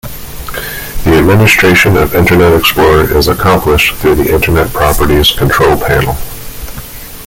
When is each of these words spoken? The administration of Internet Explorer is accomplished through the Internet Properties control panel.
The 1.03 1.13
administration 1.19 1.95
of 1.95 2.15
Internet 2.15 2.59
Explorer 2.59 3.15
is 3.15 3.27
accomplished 3.27 3.93
through 3.97 4.15
the 4.15 4.33
Internet 4.33 4.69
Properties 4.73 5.29
control 5.29 5.77
panel. 5.79 6.15